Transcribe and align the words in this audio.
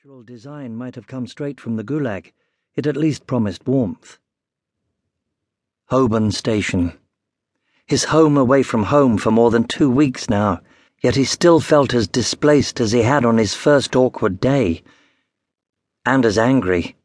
architectural 0.00 0.22
design 0.22 0.74
might 0.74 0.94
have 0.94 1.06
come 1.06 1.26
straight 1.26 1.60
from 1.60 1.76
the 1.76 1.84
Gulag, 1.84 2.32
it 2.74 2.86
at 2.86 2.96
least 2.96 3.26
promised 3.26 3.66
warmth. 3.66 4.18
Holborn 5.90 6.30
Station. 6.30 6.94
His 7.84 8.04
home 8.04 8.38
away 8.38 8.62
from 8.62 8.84
home 8.84 9.18
for 9.18 9.30
more 9.30 9.50
than 9.50 9.64
two 9.64 9.90
weeks 9.90 10.30
now, 10.30 10.62
yet 11.02 11.16
he 11.16 11.24
still 11.24 11.60
felt 11.60 11.92
as 11.92 12.08
displaced 12.08 12.80
as 12.80 12.92
he 12.92 13.02
had 13.02 13.26
on 13.26 13.36
his 13.36 13.52
first 13.52 13.94
awkward 13.94 14.40
day. 14.40 14.82
And 16.06 16.24
as 16.24 16.38
angry. 16.38 16.96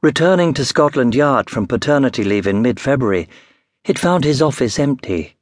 Returning 0.00 0.54
to 0.54 0.64
Scotland 0.64 1.12
Yard 1.12 1.50
from 1.50 1.66
paternity 1.66 2.22
leave 2.22 2.46
in 2.46 2.62
mid 2.62 2.78
February, 2.78 3.28
he'd 3.82 3.98
found 3.98 4.22
his 4.22 4.40
office 4.40 4.78
empty. 4.78 5.34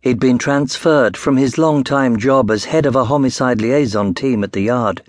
He'd 0.00 0.18
been 0.18 0.38
transferred 0.38 1.18
from 1.18 1.36
his 1.36 1.58
long-time 1.58 2.16
job 2.16 2.50
as 2.50 2.64
head 2.64 2.86
of 2.86 2.96
a 2.96 3.04
homicide 3.04 3.60
liaison 3.60 4.14
team 4.14 4.42
at 4.42 4.52
the 4.52 4.62
Yard 4.62 5.02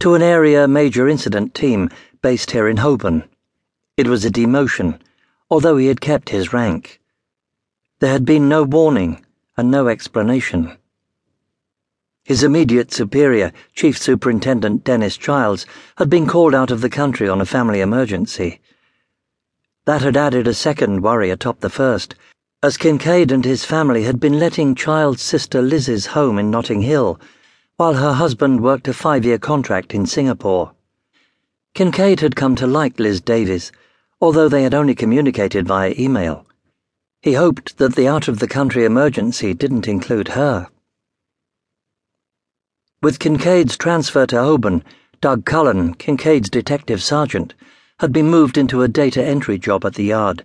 to 0.00 0.14
an 0.14 0.22
area 0.22 0.66
major 0.66 1.08
incident 1.08 1.54
team 1.54 1.88
based 2.22 2.50
here 2.50 2.68
in 2.68 2.78
Holborn. 2.78 3.22
It 3.96 4.08
was 4.08 4.24
a 4.24 4.30
demotion, 4.30 4.98
although 5.50 5.76
he 5.76 5.86
had 5.86 6.00
kept 6.00 6.30
his 6.30 6.52
rank. 6.52 7.00
There 7.98 8.12
had 8.12 8.24
been 8.24 8.48
no 8.48 8.62
warning 8.62 9.24
and 9.56 9.70
no 9.70 9.88
explanation. 9.88 10.76
His 12.24 12.42
immediate 12.42 12.92
superior, 12.92 13.52
Chief 13.74 13.98
Superintendent 13.98 14.84
Dennis 14.84 15.16
Childs, 15.16 15.66
had 15.98 16.08
been 16.08 16.26
called 16.26 16.54
out 16.54 16.70
of 16.70 16.80
the 16.80 16.90
country 16.90 17.28
on 17.28 17.40
a 17.40 17.46
family 17.46 17.80
emergency. 17.80 18.60
That 19.84 20.00
had 20.00 20.16
added 20.16 20.48
a 20.48 20.54
second 20.54 21.02
worry 21.02 21.30
atop 21.30 21.60
the 21.60 21.70
first 21.70 22.14
as 22.62 22.76
Kincaid 22.76 23.32
and 23.32 23.42
his 23.42 23.64
family 23.64 24.04
had 24.04 24.20
been 24.20 24.38
letting 24.38 24.74
Child's 24.74 25.22
sister 25.22 25.62
Liz's 25.62 26.06
home 26.06 26.38
in 26.38 26.50
Notting 26.50 26.82
Hill, 26.82 27.18
while 27.80 27.94
her 27.94 28.12
husband 28.12 28.60
worked 28.60 28.88
a 28.88 28.92
five 28.92 29.24
year 29.24 29.38
contract 29.38 29.94
in 29.94 30.04
Singapore. 30.04 30.72
Kincaid 31.72 32.20
had 32.20 32.36
come 32.36 32.54
to 32.54 32.66
like 32.66 33.00
Liz 33.00 33.22
Davies, 33.22 33.72
although 34.20 34.50
they 34.50 34.64
had 34.64 34.74
only 34.74 34.94
communicated 34.94 35.66
via 35.66 35.94
email. 35.98 36.44
He 37.22 37.32
hoped 37.32 37.78
that 37.78 37.94
the 37.94 38.06
out 38.06 38.28
of 38.28 38.38
the 38.38 38.46
country 38.46 38.84
emergency 38.84 39.54
didn't 39.54 39.88
include 39.88 40.28
her. 40.28 40.68
With 43.00 43.18
Kincaid's 43.18 43.78
transfer 43.78 44.26
to 44.26 44.36
Holborn, 44.36 44.84
Doug 45.22 45.46
Cullen, 45.46 45.94
Kincaid's 45.94 46.50
detective 46.50 47.02
sergeant, 47.02 47.54
had 48.00 48.12
been 48.12 48.28
moved 48.28 48.58
into 48.58 48.82
a 48.82 48.88
data 48.88 49.24
entry 49.24 49.56
job 49.56 49.86
at 49.86 49.94
the 49.94 50.04
yard 50.04 50.44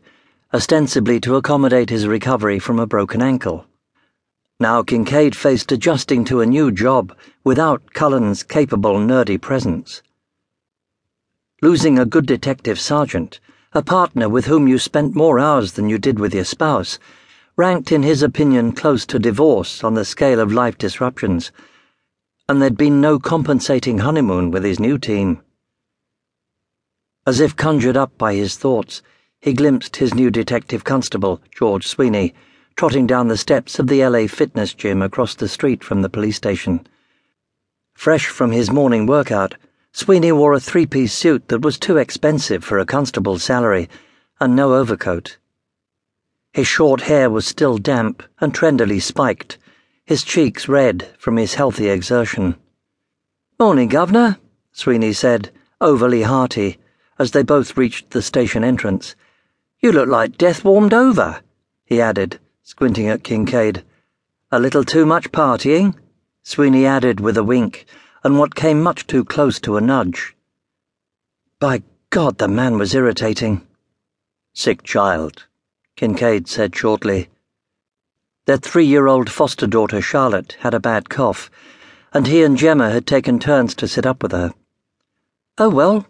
ostensibly 0.54 1.20
to 1.20 1.36
accommodate 1.36 1.90
his 1.90 2.08
recovery 2.08 2.60
from 2.60 2.80
a 2.80 2.88
broken 2.88 3.22
ankle. 3.22 3.66
Now 4.58 4.84
Kincaid 4.84 5.36
faced 5.36 5.74
adjusting 5.74 6.24
to 6.26 6.40
a 6.40 6.46
new 6.46 6.72
job 6.72 7.14
without 7.44 7.92
Cullen's 7.94 8.42
capable, 8.42 8.96
nerdy 8.96 9.38
presence. 9.42 10.02
Losing 11.62 12.00
a 12.00 12.06
good 12.06 12.26
detective 12.26 12.80
sergeant, 12.80 13.42
a 13.74 13.84
partner 13.84 14.30
with 14.30 14.46
whom 14.46 14.66
you 14.66 14.80
spent 14.80 15.14
more 15.14 15.40
hours 15.40 15.74
than 15.74 15.90
you 15.90 15.98
did 15.98 16.20
with 16.20 16.34
your 16.34 16.46
spouse, 16.46 17.00
ranked 17.58 17.92
in 17.92 18.02
his 18.02 18.24
opinion 18.24 18.72
close 18.72 19.06
to 19.08 19.20
divorce 19.20 19.84
on 19.84 19.94
the 19.94 20.06
scale 20.06 20.40
of 20.40 20.54
life 20.54 20.78
disruptions, 20.78 21.52
and 22.48 22.62
there'd 22.62 22.78
been 22.78 23.02
no 23.02 23.20
compensating 23.20 23.98
honeymoon 23.98 24.52
with 24.52 24.64
his 24.64 24.80
new 24.80 24.98
team. 24.98 25.42
As 27.28 27.42
if 27.42 27.58
conjured 27.58 27.98
up 27.98 28.18
by 28.18 28.36
his 28.36 28.56
thoughts, 28.56 29.02
he 29.42 29.52
glimpsed 29.52 29.98
his 29.98 30.14
new 30.14 30.32
detective 30.32 30.86
constable, 30.86 31.42
George 31.54 31.86
Sweeney, 31.86 32.34
trotting 32.76 33.08
down 33.08 33.30
the 33.30 33.38
steps 33.38 33.80
of 33.80 33.88
the 33.88 34.06
LA 34.06 34.28
fitness 34.28 34.74
gym 34.74 35.02
across 35.02 35.36
the 35.36 35.48
street 35.48 35.84
from 35.84 36.02
the 36.02 36.10
police 36.10 36.36
station. 36.36 36.86
Fresh 37.94 38.28
from 38.28 38.52
his 38.52 38.70
morning 38.70 39.06
workout, 39.06 39.56
Sweeney 39.94 40.34
wore 40.34 40.54
a 40.54 40.60
three 40.60 40.86
piece 40.86 41.14
suit 41.14 41.48
that 41.48 41.62
was 41.62 41.80
too 41.80 41.96
expensive 41.96 42.66
for 42.66 42.78
a 42.78 42.86
constable's 42.86 43.44
salary 43.44 43.88
and 44.42 44.56
no 44.56 44.74
overcoat. 44.74 45.38
His 46.52 46.68
short 46.68 47.02
hair 47.02 47.30
was 47.30 47.46
still 47.46 47.78
damp 47.78 48.22
and 48.42 48.54
trendily 48.54 49.00
spiked, 49.00 49.58
his 50.06 50.24
cheeks 50.24 50.68
red 50.68 51.08
from 51.18 51.38
his 51.38 51.54
healthy 51.54 51.88
exertion. 51.88 52.56
Morning, 53.58 53.88
Governor, 53.88 54.38
Sweeney 54.74 55.14
said, 55.14 55.50
overly 55.80 56.24
hearty, 56.24 56.78
as 57.18 57.32
they 57.32 57.44
both 57.44 57.78
reached 57.78 58.10
the 58.10 58.22
station 58.22 58.66
entrance. 58.66 59.16
You 59.80 59.94
look 59.94 60.10
like 60.10 60.38
death 60.38 60.66
warmed 60.66 60.94
over, 60.94 61.42
he 61.86 62.02
added, 62.02 62.40
squinting 62.68 63.08
at 63.08 63.24
Kincaid. 63.24 63.84
A 64.52 64.60
little 64.60 64.84
too 64.84 65.06
much 65.06 65.32
partying? 65.32 65.94
Sweeney 66.42 66.84
added 66.84 67.20
with 67.20 67.38
a 67.38 67.44
wink, 67.44 67.86
and 68.24 68.40
what 68.40 68.56
came 68.56 68.82
much 68.82 69.06
too 69.06 69.24
close 69.24 69.60
to 69.60 69.78
a 69.78 69.82
nudge. 69.82 70.36
By 71.60 71.84
God, 72.10 72.40
the 72.40 72.48
man 72.48 72.80
was 72.80 72.96
irritating. 72.96 73.68
Sick 74.52 74.82
child, 74.82 75.46
Kincaid 75.96 76.48
said 76.48 76.76
shortly. 76.76 77.30
Their 78.48 78.58
three 78.58 78.86
year 78.86 79.06
old 79.06 79.30
foster 79.30 79.68
daughter 79.68 80.02
Charlotte 80.02 80.58
had 80.62 80.74
a 80.74 80.80
bad 80.80 81.08
cough, 81.08 81.52
and 82.14 82.26
he 82.26 82.42
and 82.42 82.58
Gemma 82.58 82.90
had 82.90 83.06
taken 83.06 83.38
turns 83.38 83.76
to 83.76 83.88
sit 83.88 84.08
up 84.08 84.24
with 84.24 84.32
her. 84.32 84.56
Oh 85.60 85.70
well, 85.70 86.08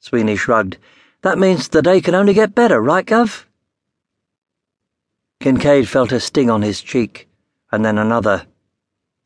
Sweeney 0.00 0.34
shrugged. 0.34 0.76
That 1.22 1.38
means 1.38 1.68
the 1.68 1.82
day 1.82 2.00
can 2.00 2.16
only 2.16 2.34
get 2.34 2.52
better, 2.52 2.80
right, 2.80 3.06
Gov? 3.06 3.44
Kincaid 5.44 5.86
felt 5.86 6.10
a 6.10 6.20
sting 6.20 6.48
on 6.48 6.62
his 6.62 6.80
cheek, 6.80 7.28
and 7.70 7.84
then 7.84 7.98
another. 7.98 8.46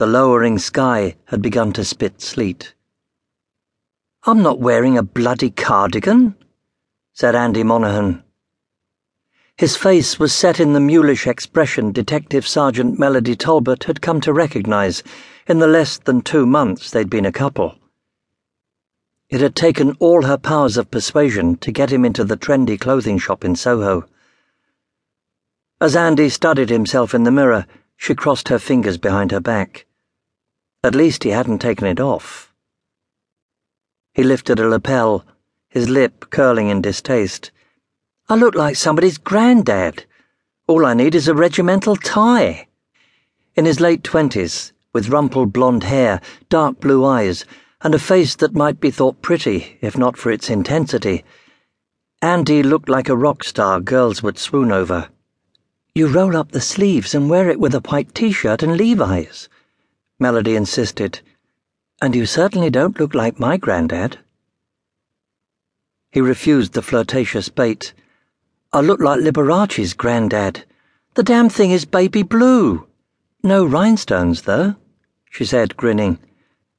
The 0.01 0.07
lowering 0.09 0.59
sky 0.59 1.15
had 1.27 1.41
begun 1.41 1.73
to 1.75 1.85
spit 1.85 2.21
sleet. 2.21 2.75
I'm 4.25 4.43
not 4.43 4.59
wearing 4.59 4.99
a 4.99 5.05
bloody 5.05 5.51
cardigan, 5.51 6.35
said 7.13 7.37
Andy 7.37 7.63
Monaghan. 7.63 8.25
His 9.57 9.77
face 9.77 10.19
was 10.19 10.33
set 10.33 10.59
in 10.59 10.73
the 10.73 10.81
mulish 10.81 11.29
expression 11.29 11.93
Detective 11.93 12.49
Sergeant 12.49 12.99
Melody 12.99 13.37
Talbot 13.37 13.85
had 13.85 14.03
come 14.03 14.21
to 14.23 14.33
recognize 14.33 15.05
in 15.47 15.61
the 15.61 15.69
less 15.69 15.99
than 15.99 16.23
two 16.23 16.47
months 16.47 16.91
they'd 16.91 17.09
been 17.09 17.27
a 17.27 17.31
couple. 17.31 17.77
It 19.31 19.41
had 19.41 19.55
taken 19.55 19.97
all 20.01 20.23
her 20.23 20.37
powers 20.37 20.77
of 20.77 20.91
persuasion 20.91 21.59
to 21.59 21.71
get 21.71 21.93
him 21.93 22.05
into 22.05 22.25
the 22.25 22.37
trendy 22.37 22.77
clothing 22.77 23.19
shop 23.19 23.45
in 23.45 23.55
Soho. 23.55 24.09
As 25.81 25.95
Andy 25.95 26.29
studied 26.29 26.71
himself 26.71 27.15
in 27.15 27.23
the 27.23 27.31
mirror, 27.31 27.65
she 27.97 28.17
crossed 28.17 28.49
her 28.49 28.59
fingers 28.59 28.99
behind 28.99 29.31
her 29.31 29.39
back. 29.39 29.87
At 30.83 30.97
least 30.97 31.23
he 31.23 31.31
hadn't 31.31 31.61
taken 31.61 31.87
it 31.87 32.01
off. 32.01 32.53
He 34.13 34.25
lifted 34.25 34.59
a 34.59 34.67
lapel, 34.67 35.25
his 35.69 35.89
lip 35.89 36.31
curling 36.31 36.69
in 36.69 36.83
distaste. 36.83 37.53
I 38.29 38.35
look 38.35 38.57
like 38.57 38.75
somebody's 38.75 39.19
granddad. 39.19 40.05
All 40.67 40.85
I 40.85 40.95
need 40.95 41.15
is 41.15 41.29
a 41.29 41.35
regimental 41.35 41.95
tie. 41.95 42.67
In 43.55 43.65
his 43.65 43.79
late 43.79 44.03
twenties, 44.03 44.73
with 44.93 45.11
rumpled 45.11 45.53
blonde 45.53 45.85
hair, 45.85 46.21
dark 46.49 46.81
blue 46.81 47.05
eyes, 47.05 47.45
and 47.83 47.95
a 47.95 48.01
face 48.01 48.35
that 48.37 48.53
might 48.53 48.81
be 48.81 48.91
thought 48.91 49.23
pretty, 49.23 49.79
if 49.81 49.97
not 49.97 50.17
for 50.17 50.33
its 50.33 50.51
intensity. 50.51 51.25
Andy 52.21 52.65
looked 52.65 52.89
like 52.89 53.09
a 53.09 53.17
rock 53.17 53.45
star 53.45 53.79
girls 53.79 54.25
would 54.25 54.39
swoon 54.39 54.73
over. 54.73 55.09
You 55.95 56.09
roll 56.09 56.37
up 56.37 56.53
the 56.53 56.61
sleeves 56.61 57.15
and 57.15 57.29
wear 57.29 57.49
it 57.49 57.59
with 57.61 57.75
a 57.75 57.81
white 57.81 58.15
t 58.15 58.33
shirt 58.33 58.63
and 58.63 58.77
Levi's, 58.77 59.49
Melody 60.19 60.57
insisted. 60.57 61.21
And 62.01 62.15
you 62.15 62.27
certainly 62.27 62.71
don't 62.71 62.99
look 62.99 63.15
like 63.15 63.41
my 63.41 63.57
granddad. 63.57 64.19
He 66.13 66.21
refused 66.21 66.73
the 66.73 66.83
flirtatious 66.83 67.49
bait. 67.49 67.93
I 68.73 68.81
look 68.81 69.01
like 69.01 69.21
Liberace's 69.21 69.95
granddad. 69.95 70.65
The 71.15 71.23
damn 71.23 71.49
thing 71.49 71.71
is 71.71 71.85
baby 71.85 72.23
blue. 72.23 72.87
No 73.43 73.65
rhinestones, 73.65 74.43
though, 74.43 74.77
she 75.31 75.45
said, 75.45 75.77
grinning 75.77 76.19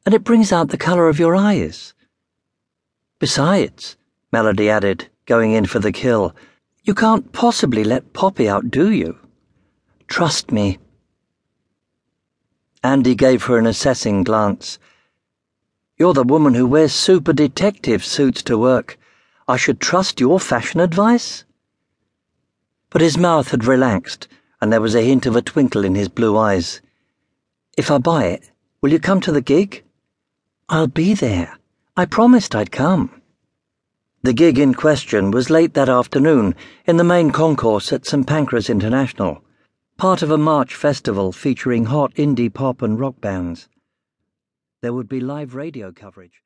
and 0.09 0.15
it 0.15 0.23
brings 0.23 0.51
out 0.51 0.69
the 0.69 0.77
colour 0.77 1.07
of 1.07 1.19
your 1.19 1.35
eyes. 1.35 1.93
Besides, 3.19 3.95
Melody 4.31 4.67
added, 4.67 5.07
going 5.27 5.51
in 5.51 5.67
for 5.67 5.77
the 5.77 5.91
kill, 5.91 6.35
you 6.89 6.95
can't 6.95 7.31
possibly 7.33 7.83
let 7.83 8.13
Poppy 8.13 8.49
outdo 8.49 8.89
you. 8.89 9.19
Trust 10.07 10.51
me. 10.51 10.79
Andy 12.83 13.13
gave 13.13 13.43
her 13.43 13.59
an 13.59 13.67
assessing 13.67 14.23
glance. 14.23 14.79
You're 15.99 16.15
the 16.15 16.23
woman 16.23 16.55
who 16.55 16.65
wears 16.65 16.91
super 16.91 17.31
detective 17.31 18.03
suits 18.03 18.41
to 18.41 18.57
work. 18.57 18.97
I 19.47 19.55
should 19.55 19.79
trust 19.79 20.19
your 20.19 20.39
fashion 20.39 20.79
advice? 20.79 21.43
But 22.89 23.01
his 23.01 23.19
mouth 23.19 23.51
had 23.51 23.65
relaxed, 23.65 24.27
and 24.59 24.73
there 24.73 24.81
was 24.81 24.95
a 24.95 25.03
hint 25.03 25.27
of 25.27 25.35
a 25.35 25.43
twinkle 25.43 25.85
in 25.85 25.93
his 25.93 26.09
blue 26.09 26.35
eyes. 26.39 26.81
If 27.77 27.91
I 27.91 27.99
buy 27.99 28.25
it, 28.25 28.49
will 28.81 28.91
you 28.91 28.99
come 28.99 29.21
to 29.21 29.31
the 29.31 29.41
gig? 29.41 29.83
I'll 30.69 30.87
be 30.87 31.13
there. 31.13 31.59
I 31.95 32.05
promised 32.05 32.55
I'd 32.55 32.71
come. 32.71 33.18
The 34.21 34.33
gig 34.33 34.59
in 34.59 34.73
question 34.73 35.31
was 35.31 35.49
late 35.49 35.73
that 35.75 35.87
afternoon 35.87 36.53
in 36.85 36.97
the 36.97 37.05
main 37.05 37.31
concourse 37.31 37.93
at 37.93 38.05
St 38.05 38.27
Pancras 38.27 38.69
International, 38.69 39.41
part 39.95 40.21
of 40.21 40.29
a 40.29 40.37
March 40.37 40.75
festival 40.75 41.31
featuring 41.31 41.85
hot 41.85 42.13
indie 42.15 42.53
pop 42.53 42.81
and 42.81 42.99
rock 42.99 43.21
bands. 43.21 43.69
There 44.81 44.91
would 44.91 45.07
be 45.07 45.21
live 45.21 45.55
radio 45.55 45.93
coverage. 45.93 46.43